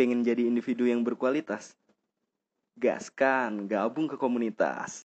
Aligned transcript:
Pengen 0.00 0.24
jadi 0.24 0.48
individu 0.48 0.88
yang 0.88 1.04
berkualitas? 1.04 1.76
Gaskan, 2.72 3.68
gabung 3.68 4.08
ke 4.08 4.16
komunitas. 4.16 5.04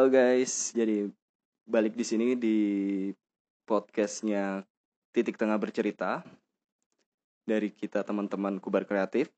Halo 0.00 0.16
guys, 0.16 0.72
jadi 0.72 1.12
balik 1.68 1.92
di 1.92 2.08
sini 2.08 2.32
di 2.32 2.58
podcastnya 3.68 4.64
Titik 5.12 5.36
Tengah 5.36 5.60
Bercerita 5.60 6.24
dari 7.44 7.68
kita 7.68 8.00
teman-teman 8.00 8.56
Kubar 8.64 8.88
Kreatif. 8.88 9.28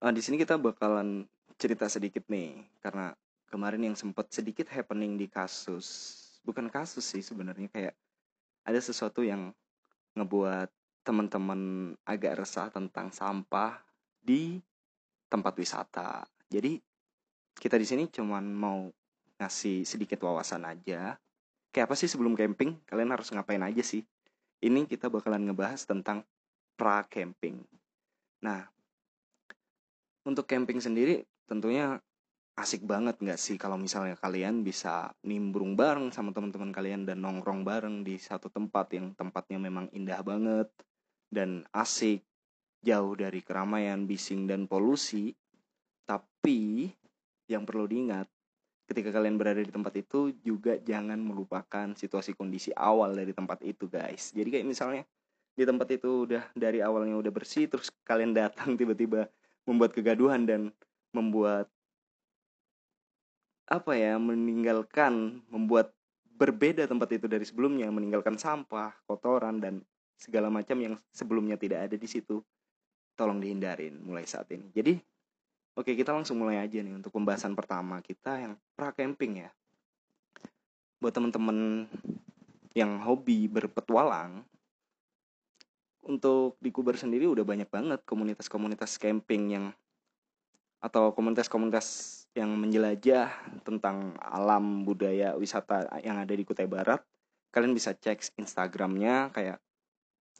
Ah, 0.00 0.08
di 0.08 0.24
sini 0.24 0.40
kita 0.40 0.56
bakalan 0.56 1.28
cerita 1.60 1.84
sedikit 1.84 2.24
nih, 2.32 2.64
karena 2.80 3.12
kemarin 3.52 3.92
yang 3.92 3.92
sempat 3.92 4.32
sedikit 4.32 4.72
happening 4.72 5.20
di 5.20 5.28
kasus, 5.28 6.16
bukan 6.48 6.72
kasus 6.72 7.04
sih 7.04 7.20
sebenarnya 7.20 7.68
kayak 7.68 7.92
ada 8.64 8.80
sesuatu 8.80 9.20
yang 9.20 9.52
ngebuat 10.16 10.72
teman-teman 11.04 11.92
agak 12.08 12.40
resah 12.40 12.72
tentang 12.72 13.12
sampah 13.12 13.76
di 14.16 14.64
tempat 15.28 15.52
wisata. 15.60 16.24
Jadi 16.48 16.80
kita 17.52 17.76
di 17.76 17.84
sini 17.84 18.08
cuman 18.08 18.48
mau 18.48 18.88
ngasih 19.38 19.86
sedikit 19.86 20.22
wawasan 20.26 20.66
aja. 20.66 21.16
Kayak 21.70 21.86
apa 21.88 21.94
sih 21.94 22.10
sebelum 22.10 22.34
camping? 22.34 22.78
Kalian 22.84 23.14
harus 23.14 23.30
ngapain 23.30 23.62
aja 23.62 23.80
sih? 23.80 24.02
Ini 24.58 24.84
kita 24.90 25.06
bakalan 25.06 25.46
ngebahas 25.46 25.86
tentang 25.86 26.26
pra-camping. 26.74 27.62
Nah, 28.42 28.66
untuk 30.26 30.46
camping 30.50 30.82
sendiri 30.82 31.22
tentunya 31.46 31.98
asik 32.58 32.82
banget 32.82 33.22
nggak 33.22 33.38
sih 33.38 33.54
kalau 33.54 33.78
misalnya 33.78 34.18
kalian 34.18 34.66
bisa 34.66 35.14
nimbrung 35.22 35.78
bareng 35.78 36.10
sama 36.10 36.34
teman-teman 36.34 36.74
kalian 36.74 37.06
dan 37.06 37.22
nongkrong 37.22 37.62
bareng 37.62 38.02
di 38.02 38.18
satu 38.18 38.50
tempat 38.50 38.98
yang 38.98 39.14
tempatnya 39.14 39.62
memang 39.62 39.86
indah 39.94 40.18
banget 40.26 40.66
dan 41.30 41.62
asik, 41.70 42.26
jauh 42.82 43.14
dari 43.14 43.46
keramaian, 43.46 44.10
bising 44.10 44.50
dan 44.50 44.66
polusi. 44.66 45.30
Tapi 46.02 46.88
yang 47.46 47.62
perlu 47.62 47.86
diingat 47.86 48.26
ketika 48.88 49.12
kalian 49.12 49.36
berada 49.36 49.60
di 49.60 49.68
tempat 49.68 49.92
itu 50.00 50.32
juga 50.40 50.80
jangan 50.80 51.20
melupakan 51.20 51.92
situasi 51.92 52.32
kondisi 52.32 52.72
awal 52.72 53.12
dari 53.12 53.36
tempat 53.36 53.60
itu 53.60 53.84
guys. 53.84 54.32
Jadi 54.32 54.48
kayak 54.48 54.66
misalnya 54.66 55.04
di 55.52 55.68
tempat 55.68 55.92
itu 55.92 56.24
udah 56.24 56.48
dari 56.56 56.80
awalnya 56.80 57.20
udah 57.20 57.32
bersih 57.34 57.68
terus 57.68 57.92
kalian 58.08 58.32
datang 58.32 58.72
tiba-tiba 58.80 59.28
membuat 59.68 59.92
kegaduhan 59.92 60.48
dan 60.48 60.72
membuat 61.12 61.68
apa 63.68 63.92
ya 63.92 64.16
meninggalkan 64.16 65.44
membuat 65.52 65.92
berbeda 66.38 66.88
tempat 66.88 67.20
itu 67.20 67.28
dari 67.28 67.44
sebelumnya 67.44 67.92
meninggalkan 67.92 68.40
sampah 68.40 68.96
kotoran 69.04 69.60
dan 69.60 69.84
segala 70.16 70.48
macam 70.48 70.80
yang 70.80 70.94
sebelumnya 71.12 71.60
tidak 71.60 71.90
ada 71.92 71.96
di 72.00 72.08
situ 72.08 72.40
tolong 73.18 73.42
dihindarin 73.42 73.98
mulai 74.00 74.24
saat 74.24 74.48
ini. 74.54 74.70
Jadi 74.72 74.94
Oke, 75.78 75.94
kita 75.94 76.10
langsung 76.10 76.42
mulai 76.42 76.58
aja 76.58 76.82
nih 76.82 76.90
untuk 76.90 77.14
pembahasan 77.14 77.54
pertama 77.54 78.02
kita 78.02 78.34
yang 78.34 78.58
pra 78.74 78.90
camping 78.90 79.46
ya. 79.46 79.50
Buat 80.98 81.14
temen-temen 81.14 81.86
yang 82.74 82.98
hobi 83.06 83.46
berpetualang, 83.46 84.42
untuk 86.02 86.58
di 86.58 86.74
Kubar 86.74 86.98
sendiri 86.98 87.30
udah 87.30 87.46
banyak 87.46 87.70
banget 87.70 88.00
komunitas-komunitas 88.02 88.98
camping 88.98 89.54
yang 89.54 89.64
atau 90.82 91.14
komunitas-komunitas 91.14 91.86
yang 92.32 92.54
menjelajah 92.54 93.30
tentang 93.62 94.18
alam 94.18 94.82
budaya 94.82 95.38
wisata 95.38 95.86
yang 96.02 96.18
ada 96.18 96.34
di 96.34 96.42
Kutai 96.42 96.66
Barat. 96.66 97.02
Kalian 97.54 97.70
bisa 97.70 97.94
cek 97.94 98.34
Instagramnya 98.34 99.30
kayak 99.30 99.62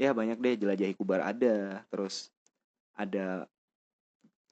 ya 0.02 0.10
banyak 0.10 0.42
deh 0.42 0.66
jelajahi 0.66 0.94
Kubar 0.98 1.22
ada, 1.22 1.86
terus 1.90 2.34
ada 2.98 3.46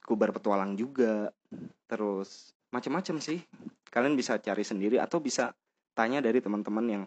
kubar 0.07 0.31
petualang 0.31 0.79
juga. 0.79 1.35
Terus 1.91 2.55
macam-macam 2.71 3.19
sih. 3.19 3.43
Kalian 3.91 4.15
bisa 4.15 4.39
cari 4.39 4.63
sendiri 4.63 4.95
atau 5.03 5.19
bisa 5.19 5.51
tanya 5.91 6.23
dari 6.23 6.39
teman-teman 6.39 6.85
yang 6.87 7.03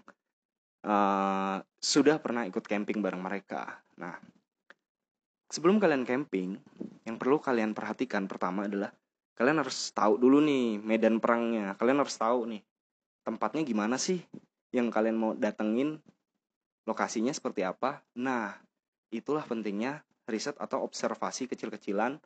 uh, 0.84 1.56
sudah 1.80 2.20
pernah 2.20 2.44
ikut 2.44 2.64
camping 2.68 3.00
bareng 3.00 3.20
mereka. 3.20 3.80
Nah 3.96 4.18
sebelum 5.48 5.80
kalian 5.80 6.04
camping 6.04 6.60
yang 7.08 7.16
perlu 7.16 7.40
kalian 7.40 7.72
perhatikan 7.72 8.28
pertama 8.28 8.68
adalah 8.68 8.92
kalian 9.34 9.64
harus 9.64 9.90
tahu 9.96 10.20
dulu 10.20 10.44
nih 10.44 10.80
medan 10.82 11.22
perangnya. 11.22 11.78
Kalian 11.80 12.04
harus 12.04 12.16
tahu 12.20 12.44
nih 12.50 12.62
tempatnya 13.24 13.62
gimana 13.64 13.96
sih 13.96 14.20
yang 14.74 14.90
kalian 14.90 15.16
mau 15.18 15.32
datengin 15.34 16.00
lokasinya 16.88 17.30
seperti 17.30 17.62
apa. 17.62 18.02
Nah 18.18 18.56
itulah 19.10 19.46
pentingnya 19.46 20.02
riset 20.30 20.54
atau 20.58 20.86
observasi 20.86 21.50
kecil-kecilan 21.50 22.18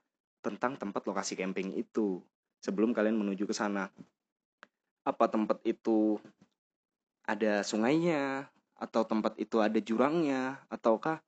tentang 0.44 0.76
tempat 0.76 1.00
lokasi 1.08 1.32
camping 1.40 1.72
itu 1.72 2.20
sebelum 2.60 2.92
kalian 2.92 3.16
menuju 3.16 3.48
ke 3.48 3.56
sana. 3.56 3.88
Apa 5.08 5.32
tempat 5.32 5.64
itu 5.64 6.20
ada 7.24 7.64
sungainya 7.64 8.52
atau 8.76 9.08
tempat 9.08 9.40
itu 9.40 9.64
ada 9.64 9.80
jurangnya 9.80 10.60
ataukah 10.68 11.24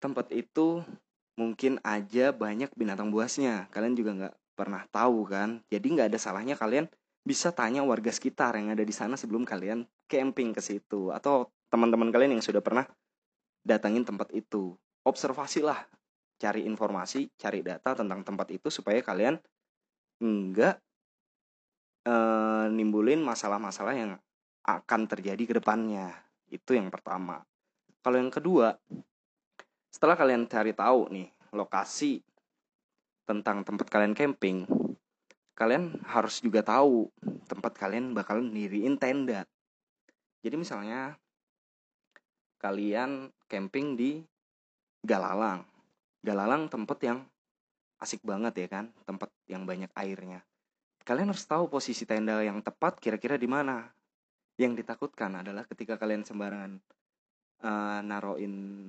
tempat 0.00 0.32
itu 0.32 0.80
mungkin 1.36 1.80
aja 1.84 2.32
banyak 2.32 2.72
binatang 2.72 3.12
buasnya. 3.12 3.68
Kalian 3.68 3.94
juga 3.96 4.10
nggak 4.16 4.34
pernah 4.56 4.82
tahu 4.88 5.28
kan. 5.28 5.60
Jadi 5.68 5.86
nggak 5.92 6.08
ada 6.12 6.18
salahnya 6.20 6.56
kalian 6.56 6.88
bisa 7.24 7.52
tanya 7.56 7.80
warga 7.80 8.12
sekitar 8.12 8.56
yang 8.60 8.72
ada 8.72 8.84
di 8.84 8.92
sana 8.92 9.16
sebelum 9.16 9.48
kalian 9.48 9.88
camping 10.08 10.52
ke 10.52 10.60
situ 10.60 11.08
atau 11.12 11.48
teman-teman 11.72 12.12
kalian 12.12 12.36
yang 12.36 12.44
sudah 12.44 12.60
pernah 12.60 12.84
datangin 13.64 14.04
tempat 14.04 14.28
itu. 14.36 14.76
Observasilah 15.04 15.88
cari 16.36 16.66
informasi, 16.66 17.30
cari 17.38 17.62
data 17.62 17.94
tentang 17.94 18.26
tempat 18.26 18.50
itu 18.50 18.68
supaya 18.68 19.00
kalian 19.00 19.38
enggak 20.20 20.78
e, 22.04 22.14
nimbulin 22.70 23.22
masalah-masalah 23.22 23.94
yang 23.94 24.12
akan 24.64 25.00
terjadi 25.08 25.42
ke 25.44 25.54
depannya. 25.60 26.12
Itu 26.48 26.76
yang 26.76 26.88
pertama. 26.88 27.44
Kalau 28.04 28.16
yang 28.20 28.32
kedua, 28.32 28.76
setelah 29.88 30.18
kalian 30.18 30.44
cari 30.50 30.76
tahu 30.76 31.08
nih 31.12 31.28
lokasi 31.54 32.20
tentang 33.24 33.64
tempat 33.64 33.88
kalian 33.88 34.12
camping, 34.12 34.68
kalian 35.56 35.96
harus 36.04 36.42
juga 36.44 36.60
tahu 36.60 37.08
tempat 37.48 37.72
kalian 37.78 38.12
bakal 38.12 38.42
diriin 38.42 39.00
tenda. 39.00 39.46
Jadi 40.44 40.56
misalnya 40.60 41.16
kalian 42.60 43.32
camping 43.48 43.96
di 43.96 44.20
Galalang. 45.04 45.73
Galalang 46.24 46.72
tempat 46.72 46.98
yang 47.04 47.20
asik 48.00 48.24
banget 48.24 48.64
ya 48.64 48.68
kan, 48.80 48.88
tempat 49.04 49.28
yang 49.44 49.68
banyak 49.68 49.92
airnya. 49.92 50.40
Kalian 51.04 51.28
harus 51.28 51.44
tahu 51.44 51.68
posisi 51.68 52.08
tenda 52.08 52.40
yang 52.40 52.64
tepat 52.64 52.96
kira-kira 52.96 53.36
di 53.36 53.44
mana. 53.44 53.92
Yang 54.56 54.80
ditakutkan 54.80 55.44
adalah 55.44 55.68
ketika 55.68 56.00
kalian 56.00 56.24
sembarangan 56.24 56.80
uh, 57.60 58.00
naroin 58.00 58.88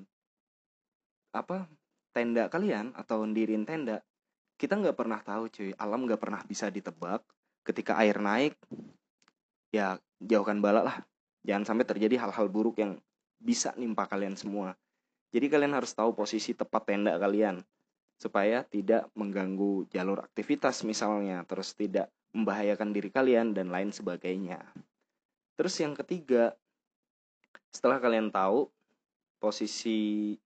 apa 1.35 1.67
tenda 2.15 2.47
kalian 2.47 2.95
atau 2.95 3.27
ndirin 3.27 3.67
tenda, 3.67 3.99
kita 4.55 4.79
nggak 4.79 4.95
pernah 4.95 5.19
tahu 5.19 5.51
cuy, 5.51 5.75
alam 5.75 6.07
nggak 6.07 6.21
pernah 6.23 6.39
bisa 6.47 6.71
ditebak. 6.71 7.19
Ketika 7.67 7.99
air 7.99 8.15
naik, 8.21 8.55
ya 9.75 9.99
jauhkan 10.23 10.63
bala 10.63 10.87
lah. 10.87 10.97
Jangan 11.43 11.67
sampai 11.75 11.83
terjadi 11.83 12.15
hal-hal 12.23 12.47
buruk 12.47 12.79
yang 12.79 12.95
bisa 13.35 13.75
nimpa 13.75 14.07
kalian 14.07 14.39
semua. 14.39 14.77
Jadi 15.35 15.51
kalian 15.51 15.75
harus 15.75 15.91
tahu 15.91 16.15
posisi 16.15 16.55
tepat 16.55 16.87
tenda 16.87 17.19
kalian 17.19 17.59
supaya 18.15 18.63
tidak 18.63 19.11
mengganggu 19.19 19.83
jalur 19.91 20.23
aktivitas 20.23 20.87
misalnya, 20.87 21.43
terus 21.43 21.75
tidak 21.75 22.07
membahayakan 22.31 22.95
diri 22.95 23.11
kalian 23.11 23.51
dan 23.51 23.67
lain 23.67 23.91
sebagainya. 23.91 24.63
Terus 25.59 25.75
yang 25.83 25.91
ketiga, 25.91 26.55
setelah 27.67 27.99
kalian 27.99 28.31
tahu 28.31 28.71
posisi 29.35 30.39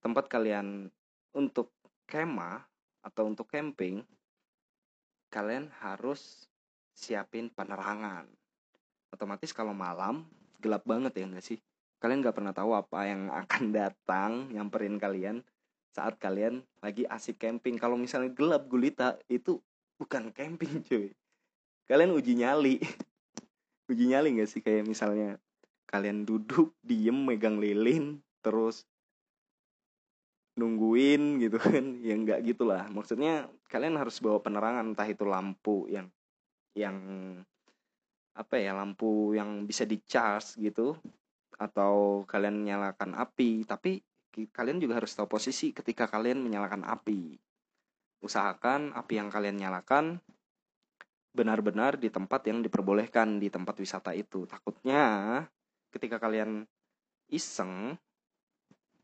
tempat 0.00 0.32
kalian 0.32 0.88
untuk 1.36 1.76
kemah 2.08 2.64
atau 3.04 3.28
untuk 3.28 3.44
camping, 3.44 4.00
kalian 5.28 5.68
harus 5.84 6.48
siapin 6.96 7.52
penerangan. 7.52 8.24
Otomatis 9.12 9.52
kalau 9.52 9.76
malam 9.76 10.24
gelap 10.64 10.88
banget 10.88 11.12
ya 11.20 11.28
enggak 11.28 11.44
sih? 11.44 11.60
Kalian 12.00 12.24
nggak 12.24 12.36
pernah 12.36 12.56
tahu 12.56 12.72
apa 12.72 13.06
yang 13.06 13.28
akan 13.46 13.64
datang 13.70 14.30
nyamperin 14.50 14.96
kalian 14.96 15.44
saat 15.92 16.16
kalian 16.16 16.64
lagi 16.80 17.04
asik 17.06 17.38
camping. 17.38 17.76
Kalau 17.76 17.94
misalnya 18.00 18.32
gelap 18.32 18.66
gulita 18.66 19.20
itu 19.28 19.60
bukan 20.00 20.32
camping 20.32 20.80
cuy. 20.82 21.12
Kalian 21.84 22.16
uji 22.16 22.40
nyali. 22.40 22.80
Uji 23.90 24.06
nyali 24.06 24.38
nggak 24.38 24.46
sih? 24.46 24.62
Kayak 24.62 24.86
misalnya 24.86 25.34
kalian 25.90 26.22
duduk 26.22 26.78
diem 26.78 27.26
megang 27.26 27.58
lilin 27.58 28.22
terus 28.38 28.86
nungguin 30.54 31.42
gitu 31.42 31.58
kan. 31.58 31.98
Ya 32.06 32.14
nggak 32.14 32.46
gitulah. 32.46 32.86
Maksudnya 32.86 33.50
kalian 33.66 33.98
harus 33.98 34.22
bawa 34.22 34.38
penerangan 34.38 34.94
entah 34.94 35.10
itu 35.10 35.26
lampu 35.26 35.90
yang 35.90 36.06
yang 36.78 36.96
apa 38.38 38.62
ya 38.62 38.78
lampu 38.78 39.34
yang 39.34 39.66
bisa 39.66 39.82
di 39.82 39.98
charge 40.06 40.54
gitu 40.62 40.94
atau 41.60 42.24
kalian 42.24 42.64
nyalakan 42.64 43.12
api 43.12 43.68
tapi 43.68 44.00
kalian 44.32 44.80
juga 44.80 44.96
harus 44.96 45.12
tahu 45.12 45.28
posisi 45.28 45.76
ketika 45.76 46.08
kalian 46.08 46.40
menyalakan 46.40 46.86
api. 46.88 47.36
Usahakan 48.24 48.96
api 48.96 49.20
yang 49.20 49.28
kalian 49.28 49.60
nyalakan 49.60 50.24
benar-benar 51.30 52.00
di 52.00 52.08
tempat 52.08 52.42
yang 52.48 52.64
diperbolehkan 52.64 53.36
di 53.36 53.52
tempat 53.52 53.76
wisata 53.76 54.16
itu. 54.16 54.48
Takutnya 54.48 55.02
ketika 55.92 56.16
kalian 56.22 56.64
iseng 57.30 57.98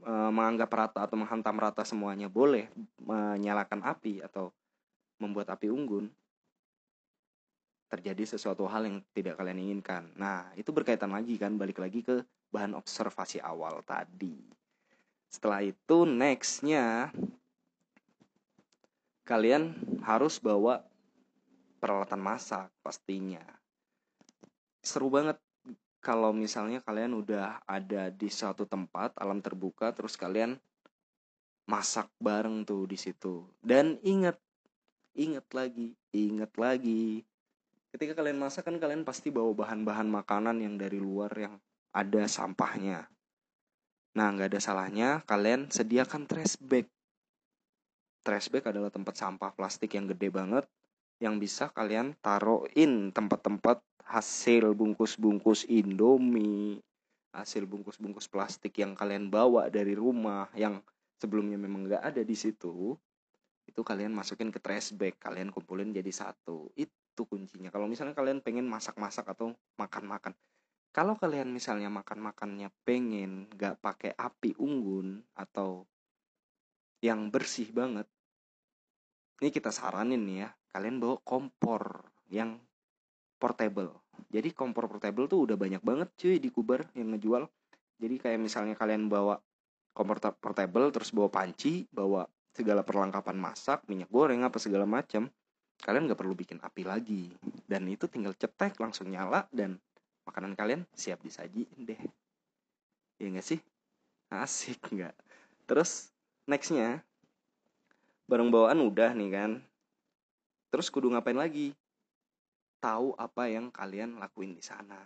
e, 0.02 0.12
menganggap 0.32 0.70
rata 0.72 1.00
atau 1.06 1.16
menghantam 1.18 1.56
rata 1.58 1.82
semuanya 1.86 2.30
boleh 2.30 2.70
menyalakan 3.02 3.82
api 3.86 4.22
atau 4.22 4.50
membuat 5.22 5.54
api 5.54 5.70
unggun 5.70 6.10
terjadi 7.86 8.36
sesuatu 8.36 8.66
hal 8.66 8.86
yang 8.86 8.98
tidak 9.14 9.38
kalian 9.38 9.62
inginkan. 9.62 10.10
Nah, 10.18 10.50
itu 10.58 10.74
berkaitan 10.74 11.14
lagi 11.14 11.38
kan, 11.38 11.54
balik 11.54 11.78
lagi 11.78 12.02
ke 12.02 12.22
bahan 12.50 12.74
observasi 12.74 13.38
awal 13.38 13.82
tadi. 13.86 14.42
Setelah 15.30 15.62
itu, 15.62 16.06
nextnya 16.06 17.14
kalian 19.26 19.74
harus 20.06 20.38
bawa 20.38 20.82
peralatan 21.82 22.22
masak 22.22 22.70
pastinya. 22.82 23.42
Seru 24.82 25.10
banget 25.10 25.38
kalau 25.98 26.30
misalnya 26.30 26.78
kalian 26.86 27.18
udah 27.18 27.66
ada 27.66 28.14
di 28.14 28.30
suatu 28.30 28.62
tempat 28.62 29.18
alam 29.18 29.42
terbuka 29.42 29.90
terus 29.90 30.14
kalian 30.14 30.54
masak 31.66 32.06
bareng 32.22 32.62
tuh 32.62 32.86
di 32.86 32.94
situ. 32.94 33.42
Dan 33.58 33.98
ingat 34.06 34.38
ingat 35.18 35.46
lagi, 35.50 35.98
ingat 36.14 36.54
lagi 36.54 37.26
ketika 37.96 38.12
kalian 38.20 38.36
masak 38.36 38.68
kan 38.68 38.76
kalian 38.76 39.08
pasti 39.08 39.32
bawa 39.32 39.56
bahan-bahan 39.56 40.04
makanan 40.04 40.60
yang 40.60 40.76
dari 40.76 41.00
luar 41.00 41.32
yang 41.32 41.56
ada 41.96 42.28
sampahnya. 42.28 43.08
Nah, 44.12 44.36
nggak 44.36 44.52
ada 44.52 44.60
salahnya 44.60 45.24
kalian 45.24 45.72
sediakan 45.72 46.28
trash 46.28 46.60
bag. 46.60 46.84
Trash 48.20 48.52
bag 48.52 48.68
adalah 48.68 48.92
tempat 48.92 49.16
sampah 49.16 49.48
plastik 49.56 49.96
yang 49.96 50.04
gede 50.12 50.28
banget 50.28 50.68
yang 51.24 51.40
bisa 51.40 51.72
kalian 51.72 52.12
taruhin 52.20 53.16
tempat-tempat 53.16 53.80
hasil 54.04 54.76
bungkus-bungkus 54.76 55.64
Indomie, 55.72 56.84
hasil 57.32 57.64
bungkus-bungkus 57.64 58.28
plastik 58.28 58.76
yang 58.76 58.92
kalian 58.92 59.32
bawa 59.32 59.72
dari 59.72 59.96
rumah 59.96 60.52
yang 60.52 60.84
sebelumnya 61.16 61.56
memang 61.56 61.88
nggak 61.88 62.04
ada 62.04 62.20
di 62.20 62.36
situ, 62.36 62.92
itu 63.64 63.80
kalian 63.80 64.12
masukin 64.12 64.52
ke 64.52 64.60
trash 64.60 64.92
bag, 64.92 65.16
kalian 65.16 65.48
kumpulin 65.48 65.96
jadi 65.96 66.12
satu. 66.12 66.68
Itu 66.76 67.05
itu 67.16 67.24
kuncinya. 67.24 67.72
Kalau 67.72 67.88
misalnya 67.88 68.12
kalian 68.12 68.44
pengen 68.44 68.68
masak-masak 68.68 69.24
atau 69.32 69.56
makan-makan. 69.80 70.36
Kalau 70.92 71.16
kalian 71.16 71.48
misalnya 71.48 71.88
makan-makannya 71.88 72.68
pengen 72.84 73.48
gak 73.56 73.80
pakai 73.80 74.12
api 74.12 74.52
unggun 74.60 75.24
atau 75.32 75.88
yang 77.00 77.32
bersih 77.32 77.72
banget 77.72 78.08
ini 79.40 79.52
kita 79.52 79.68
saranin 79.68 80.24
nih 80.24 80.48
ya 80.48 80.50
kalian 80.72 80.96
bawa 80.96 81.20
kompor 81.20 82.08
yang 82.32 82.56
portable. 83.36 84.00
Jadi 84.32 84.52
kompor 84.56 84.88
portable 84.88 85.28
tuh 85.28 85.44
udah 85.44 85.56
banyak 85.60 85.84
banget 85.84 86.08
cuy 86.16 86.36
di 86.40 86.48
kubar 86.48 86.88
yang 86.96 87.12
ngejual. 87.12 87.44
Jadi 88.00 88.14
kayak 88.16 88.40
misalnya 88.40 88.76
kalian 88.76 89.12
bawa 89.12 89.36
kompor 89.92 90.20
portable 90.20 90.88
terus 90.92 91.12
bawa 91.12 91.28
panci 91.28 91.84
bawa 91.92 92.24
segala 92.52 92.80
perlengkapan 92.80 93.36
masak 93.36 93.84
minyak 93.88 94.08
goreng 94.08 94.40
apa 94.44 94.56
segala 94.56 94.88
macam 94.88 95.28
kalian 95.82 96.08
nggak 96.08 96.18
perlu 96.18 96.32
bikin 96.32 96.62
api 96.62 96.82
lagi. 96.86 97.28
Dan 97.66 97.90
itu 97.90 98.08
tinggal 98.08 98.32
cetek 98.32 98.78
langsung 98.80 99.10
nyala 99.10 99.44
dan 99.52 99.76
makanan 100.24 100.56
kalian 100.56 100.82
siap 100.96 101.20
disaji 101.20 101.68
deh. 101.76 102.00
Ya 103.20 103.26
nggak 103.28 103.46
sih? 103.46 103.60
Asik 104.32 104.80
nggak? 104.90 105.14
Terus 105.68 106.10
nextnya 106.48 107.02
barang 108.26 108.50
bawaan 108.50 108.80
udah 108.82 109.12
nih 109.12 109.30
kan. 109.32 109.52
Terus 110.72 110.90
kudu 110.90 111.12
ngapain 111.12 111.38
lagi? 111.38 111.74
Tahu 112.82 113.16
apa 113.16 113.48
yang 113.50 113.72
kalian 113.72 114.18
lakuin 114.20 114.52
di 114.54 114.62
sana. 114.62 114.98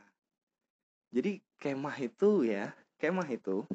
Jadi 1.11 1.43
kemah 1.59 1.97
itu 1.99 2.47
ya 2.47 2.71
kemah 3.01 3.27
itu 3.27 3.67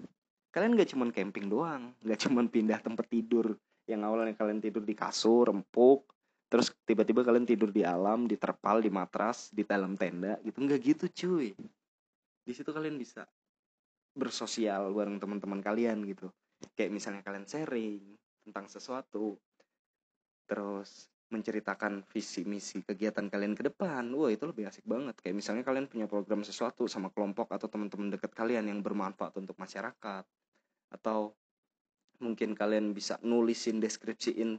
kalian 0.56 0.74
nggak 0.74 0.90
cuman 0.96 1.10
camping 1.12 1.52
doang. 1.52 1.92
Nggak 2.02 2.20
cuman 2.28 2.46
pindah 2.48 2.80
tempat 2.80 3.06
tidur. 3.12 3.54
Yang 3.86 4.02
awalnya 4.02 4.34
kalian 4.34 4.64
tidur 4.66 4.82
di 4.82 4.98
kasur 4.98 5.54
empuk 5.54 6.15
terus 6.56 6.72
tiba-tiba 6.88 7.20
kalian 7.20 7.44
tidur 7.44 7.68
di 7.68 7.84
alam 7.84 8.32
di 8.32 8.40
terpal 8.40 8.80
di 8.80 8.88
matras 8.88 9.52
di 9.52 9.68
dalam 9.68 10.00
tenda 10.00 10.40
gitu. 10.40 10.56
Nggak 10.64 10.80
gitu 10.88 11.06
cuy. 11.12 11.52
Di 12.48 12.54
situ 12.56 12.72
kalian 12.72 12.96
bisa 12.96 13.28
bersosial 14.16 14.96
bareng 14.96 15.20
teman-teman 15.20 15.60
kalian 15.60 16.08
gitu. 16.08 16.32
Kayak 16.80 16.96
misalnya 16.96 17.22
kalian 17.28 17.44
sharing 17.44 18.00
tentang 18.48 18.72
sesuatu 18.72 19.36
terus 20.48 21.12
menceritakan 21.28 22.08
visi 22.08 22.48
misi 22.48 22.80
kegiatan 22.88 23.28
kalian 23.28 23.52
ke 23.52 23.68
depan. 23.68 24.08
Wah 24.16 24.32
itu 24.32 24.48
lebih 24.48 24.72
asik 24.72 24.88
banget. 24.88 25.20
Kayak 25.20 25.36
misalnya 25.44 25.68
kalian 25.68 25.92
punya 25.92 26.08
program 26.08 26.40
sesuatu 26.48 26.88
sama 26.88 27.12
kelompok 27.12 27.52
atau 27.52 27.68
teman-teman 27.68 28.16
dekat 28.16 28.32
kalian 28.32 28.72
yang 28.72 28.80
bermanfaat 28.80 29.36
untuk 29.36 29.60
masyarakat. 29.60 30.24
Atau 30.88 31.36
mungkin 32.24 32.56
kalian 32.56 32.96
bisa 32.96 33.20
nulisin 33.20 33.84
deskripsiin 33.84 34.56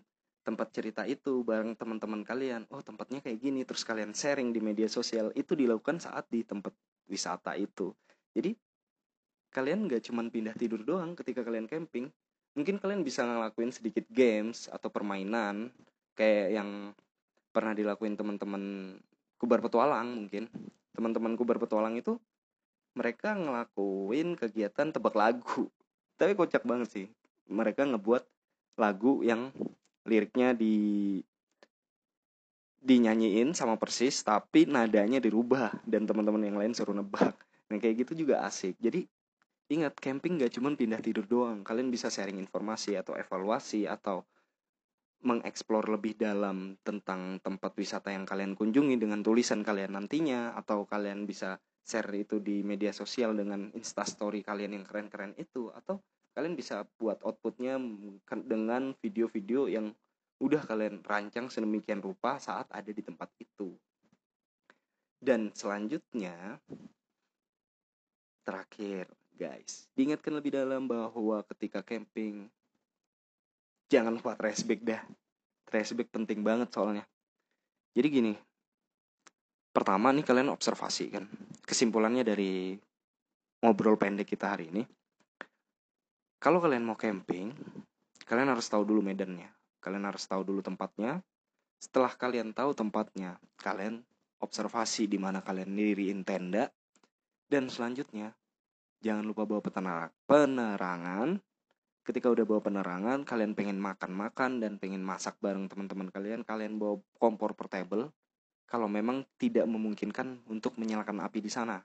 tempat 0.47 0.71
cerita 0.71 1.03
itu 1.03 1.43
bareng 1.43 1.75
teman-teman 1.75 2.23
kalian 2.23 2.71
oh 2.71 2.79
tempatnya 2.79 3.19
kayak 3.19 3.43
gini. 3.43 3.67
Terus 3.67 3.83
kalian 3.83 4.15
sharing 4.15 4.55
di 4.55 4.63
media 4.63 4.87
sosial 4.87 5.35
itu 5.35 5.59
dilakukan 5.59 5.99
saat 5.99 6.31
di 6.31 6.47
tempat 6.47 6.71
wisata 7.11 7.59
itu. 7.59 7.91
Jadi 8.31 8.55
kalian 9.51 9.91
nggak 9.91 10.07
cuma 10.07 10.23
pindah 10.23 10.55
tidur 10.55 10.87
doang 10.87 11.19
ketika 11.19 11.43
kalian 11.43 11.67
camping. 11.67 12.07
Mungkin 12.55 12.79
kalian 12.79 13.03
bisa 13.03 13.27
ngelakuin 13.27 13.75
sedikit 13.75 14.07
games 14.09 14.71
atau 14.71 14.89
permainan 14.89 15.75
kayak 16.15 16.49
yang 16.55 16.71
pernah 17.51 17.75
dilakuin 17.75 18.15
teman-teman 18.15 18.97
kubar 19.43 19.59
petualang 19.59 20.15
mungkin. 20.15 20.47
Teman-teman 20.95 21.35
kubar 21.35 21.59
petualang 21.59 21.99
itu 21.99 22.17
mereka 22.97 23.37
ngelakuin 23.37 24.39
kegiatan 24.39 24.95
tebak 24.95 25.13
lagu. 25.13 25.69
Tapi 26.17 26.33
kocak 26.33 26.65
banget 26.65 26.89
sih. 26.89 27.07
Mereka 27.51 27.85
ngebuat 27.85 28.25
lagu 28.81 29.21
yang 29.21 29.53
liriknya 30.07 30.55
di 30.55 31.19
dinyanyiin 32.87 33.51
sama 33.51 33.75
persis 33.75 34.23
tapi 34.23 34.63
nadanya 34.71 35.19
dirubah 35.19 35.83
dan 35.83 36.07
teman-teman 36.07 36.43
yang 36.47 36.57
lain 36.57 36.73
suruh 36.73 36.95
nebak. 36.95 37.35
Nah 37.67 37.77
kayak 37.83 38.07
gitu 38.07 38.27
juga 38.27 38.47
asik. 38.47 38.79
Jadi 38.79 39.03
ingat 39.75 39.99
camping 39.99 40.39
gak 40.39 40.55
cuma 40.55 40.71
pindah 40.71 41.03
tidur 41.03 41.27
doang. 41.27 41.67
Kalian 41.67 41.91
bisa 41.91 42.07
sharing 42.07 42.39
informasi 42.39 42.95
atau 42.95 43.19
evaluasi 43.19 43.91
atau 43.91 44.23
mengeksplor 45.27 45.91
lebih 45.91 46.15
dalam 46.15 46.79
tentang 46.87 47.43
tempat 47.43 47.75
wisata 47.75 48.15
yang 48.15 48.23
kalian 48.23 48.55
kunjungi 48.55 48.95
dengan 48.95 49.27
tulisan 49.27 49.67
kalian 49.67 49.99
nantinya 49.99 50.55
atau 50.55 50.87
kalian 50.87 51.27
bisa 51.27 51.59
share 51.83 52.11
itu 52.15 52.39
di 52.39 52.63
media 52.63 52.95
sosial 52.95 53.35
dengan 53.35 53.75
instastory 53.75 54.47
kalian 54.47 54.79
yang 54.79 54.85
keren-keren 54.87 55.35
itu 55.35 55.73
atau 55.75 55.99
kalian 56.37 56.53
bisa 56.53 56.85
buat 57.01 57.17
outputnya 57.25 57.81
dengan 58.45 58.93
video-video 59.01 59.73
yang 59.73 59.89
udah 60.37 60.61
kalian 60.69 61.01
rancang 61.01 61.49
sedemikian 61.49 62.05
rupa 62.05 62.37
saat 62.37 62.69
ada 62.69 62.93
di 62.93 63.01
tempat 63.01 63.33
itu. 63.41 63.73
Dan 65.17 65.49
selanjutnya 65.57 66.61
terakhir 68.45 69.09
guys 69.33 69.89
diingatkan 69.97 70.37
lebih 70.37 70.55
dalam 70.55 70.85
bahwa 70.85 71.41
ketika 71.57 71.81
camping 71.81 72.53
jangan 73.89 74.21
lupa 74.21 74.37
trash 74.37 74.61
bag 74.69 74.85
dah. 74.85 75.01
Trash 75.67 75.97
bag 75.97 76.13
penting 76.13 76.45
banget 76.45 76.69
soalnya. 76.69 77.09
Jadi 77.97 78.09
gini 78.13 78.35
pertama 79.73 80.13
nih 80.13 80.25
kalian 80.25 80.53
observasi 80.53 81.13
kan 81.13 81.25
kesimpulannya 81.65 82.25
dari 82.25 82.77
ngobrol 83.61 84.01
pendek 84.01 84.25
kita 84.33 84.57
hari 84.57 84.73
ini 84.73 84.81
kalau 86.47 86.63
kalian 86.63 86.87
mau 86.87 86.95
camping, 86.95 87.51
kalian 88.23 88.55
harus 88.55 88.71
tahu 88.71 88.87
dulu 88.87 89.03
medannya. 89.03 89.51
Kalian 89.83 90.07
harus 90.07 90.31
tahu 90.31 90.47
dulu 90.47 90.63
tempatnya. 90.63 91.19
Setelah 91.83 92.15
kalian 92.15 92.55
tahu 92.55 92.71
tempatnya, 92.71 93.43
kalian 93.59 94.07
observasi 94.39 95.11
di 95.11 95.19
mana 95.19 95.43
kalian 95.43 95.75
diriin 95.75 96.23
tenda. 96.23 96.71
Dan 97.51 97.67
selanjutnya, 97.67 98.31
jangan 99.03 99.27
lupa 99.27 99.43
bawa 99.43 99.59
penerangan 100.23 101.43
ketika 102.07 102.31
udah 102.31 102.47
bawa 102.47 102.63
penerangan 102.63 103.27
kalian 103.27 103.59
pengen 103.59 103.83
makan-makan 103.83 104.63
dan 104.63 104.79
pengen 104.79 105.03
masak 105.03 105.35
bareng 105.43 105.67
teman-teman 105.67 106.07
kalian 106.15 106.47
kalian 106.47 106.79
bawa 106.79 107.03
kompor 107.19 107.59
portable 107.59 108.15
kalau 108.71 108.87
memang 108.87 109.27
tidak 109.43 109.67
memungkinkan 109.67 110.47
untuk 110.47 110.79
menyalakan 110.79 111.19
api 111.27 111.43
di 111.43 111.51
sana 111.51 111.83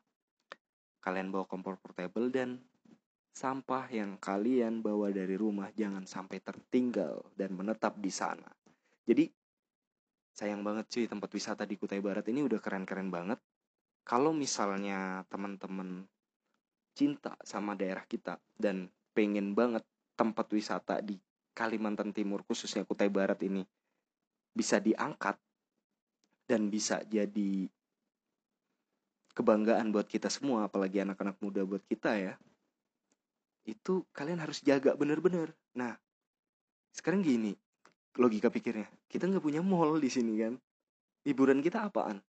kalian 1.02 1.34
bawa 1.34 1.50
kompor 1.50 1.82
portable 1.82 2.30
dan 2.30 2.62
sampah 3.32 3.88
yang 3.88 4.20
kalian 4.20 4.84
bawa 4.84 5.08
dari 5.10 5.40
rumah 5.40 5.72
jangan 5.72 6.04
sampai 6.04 6.44
tertinggal 6.44 7.24
dan 7.40 7.56
menetap 7.56 7.96
di 7.98 8.12
sana. 8.12 8.48
Jadi 9.08 9.32
sayang 10.36 10.62
banget 10.62 10.92
cuy 10.92 11.06
tempat 11.08 11.32
wisata 11.32 11.64
di 11.64 11.80
Kutai 11.80 12.04
Barat 12.04 12.28
ini 12.28 12.44
udah 12.44 12.60
keren-keren 12.60 13.08
banget. 13.08 13.40
Kalau 14.04 14.36
misalnya 14.36 15.24
teman-teman 15.32 16.04
cinta 16.92 17.40
sama 17.48 17.72
daerah 17.78 18.04
kita 18.04 18.36
dan 18.60 18.92
pengen 19.16 19.56
banget 19.56 19.84
tempat 20.20 20.52
wisata 20.52 21.00
di 21.00 21.16
Kalimantan 21.56 22.12
Timur 22.12 22.44
khususnya 22.44 22.84
Kutai 22.84 23.08
Barat 23.08 23.40
ini 23.48 23.64
bisa 24.52 24.84
diangkat 24.84 25.40
dan 26.48 26.68
bisa 26.68 27.00
jadi 27.08 27.72
kebanggaan 29.32 29.96
buat 29.96 30.12
kita 30.12 30.28
semua 30.28 30.68
apalagi 30.68 31.00
anak-anak 31.00 31.40
muda 31.40 31.64
buat 31.64 31.80
kita 31.88 32.20
ya 32.20 32.36
itu 33.66 34.06
kalian 34.12 34.42
harus 34.42 34.62
jaga 34.66 34.98
bener-bener 34.98 35.54
nah 35.78 35.96
sekarang 36.92 37.24
gini 37.24 37.56
logika 38.20 38.52
pikirnya. 38.52 38.88
Kita 39.08 39.28
nggak 39.30 39.44
punya 39.44 39.64
mall 39.64 39.96
di 40.02 40.12
sini 40.12 40.36
kan? 40.42 40.60
Hiburan 41.24 41.64
kita 41.64 41.88
apaan? 41.88 42.20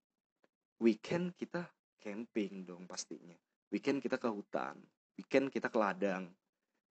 Weekend 0.79 1.35
kita 1.35 1.67
camping 1.99 2.63
dong 2.63 2.87
pastinya. 2.87 3.35
Weekend 3.73 3.99
kita 3.99 4.21
ke 4.21 4.29
hutan. 4.31 4.79
Weekend 5.19 5.51
kita 5.51 5.73
ke 5.73 5.79
ladang. 5.79 6.31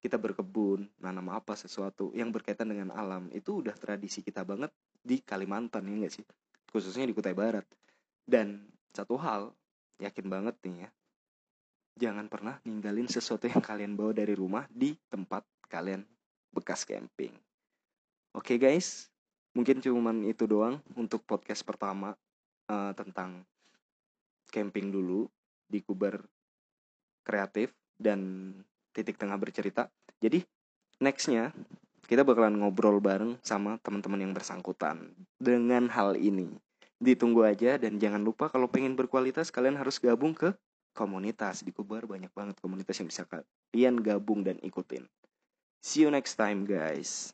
Kita 0.02 0.18
berkebun 0.18 0.90
nanam 0.98 1.30
apa 1.30 1.54
sesuatu 1.54 2.10
yang 2.18 2.34
berkaitan 2.34 2.74
dengan 2.74 2.92
alam. 2.98 3.30
Itu 3.30 3.62
udah 3.62 3.78
tradisi 3.78 4.26
kita 4.26 4.42
banget 4.42 4.74
di 4.98 5.22
Kalimantan 5.22 5.86
ya 5.86 5.96
nggak 6.04 6.14
sih? 6.14 6.26
Khususnya 6.74 7.06
di 7.06 7.14
Kutai 7.14 7.38
Barat. 7.38 7.68
Dan 8.26 8.66
satu 8.92 9.16
hal 9.22 9.54
yakin 10.02 10.26
banget 10.28 10.58
nih 10.66 10.88
ya 10.88 10.90
jangan 12.02 12.26
pernah 12.26 12.58
ninggalin 12.66 13.06
sesuatu 13.06 13.46
yang 13.46 13.62
kalian 13.62 13.94
bawa 13.94 14.18
dari 14.18 14.34
rumah 14.34 14.66
di 14.74 14.98
tempat 15.14 15.46
kalian 15.70 16.02
bekas 16.50 16.84
camping 16.90 17.38
Oke 18.32 18.56
okay 18.56 18.64
guys, 18.64 19.12
mungkin 19.52 19.84
cuman 19.84 20.24
itu 20.24 20.48
doang 20.48 20.80
untuk 20.96 21.20
podcast 21.28 21.68
pertama 21.68 22.16
uh, 22.72 22.96
tentang 22.96 23.44
camping 24.48 24.88
dulu 24.88 25.28
di 25.68 25.84
Kubar 25.84 26.16
Kreatif 27.28 27.76
dan 28.00 28.56
titik 28.96 29.20
tengah 29.20 29.36
bercerita. 29.36 29.92
Jadi 30.24 30.48
nextnya 31.04 31.52
kita 32.08 32.24
bakalan 32.24 32.56
ngobrol 32.56 33.04
bareng 33.04 33.36
sama 33.44 33.76
teman-teman 33.84 34.24
yang 34.24 34.32
bersangkutan 34.32 35.12
dengan 35.36 35.92
hal 35.92 36.16
ini. 36.16 36.48
Ditunggu 37.04 37.44
aja 37.44 37.76
dan 37.76 38.00
jangan 38.00 38.24
lupa 38.24 38.48
kalau 38.48 38.72
pengen 38.72 38.96
berkualitas 38.96 39.52
kalian 39.52 39.76
harus 39.76 40.00
gabung 40.00 40.32
ke 40.32 40.56
komunitas 40.92 41.64
di 41.64 41.72
Kubar 41.72 42.06
banyak 42.06 42.32
banget 42.32 42.60
komunitas 42.60 43.00
yang 43.00 43.10
bisa 43.10 43.24
kalian 43.28 44.00
gabung 44.04 44.44
dan 44.44 44.60
ikutin. 44.62 45.08
See 45.82 46.06
you 46.06 46.12
next 46.14 46.38
time 46.38 46.68
guys. 46.68 47.34